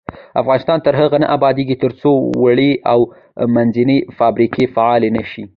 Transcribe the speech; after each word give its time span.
افغانستان 0.41 0.77
تر 0.85 0.93
هغو 1.01 1.17
نه 1.23 1.27
ابادیږي، 1.37 1.75
ترڅو 1.83 2.09
وړې 2.43 2.71
او 2.91 2.99
منځنۍ 3.55 3.99
فابریکې 4.17 4.63
فعالې 4.75 5.09
نشي. 5.17 5.43